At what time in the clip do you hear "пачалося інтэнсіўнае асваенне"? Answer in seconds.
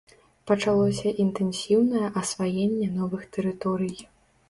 0.51-2.91